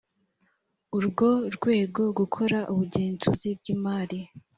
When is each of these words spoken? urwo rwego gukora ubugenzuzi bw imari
urwo 0.97 1.29
rwego 1.55 2.01
gukora 2.19 2.57
ubugenzuzi 2.71 3.49
bw 3.59 3.65
imari 3.75 4.19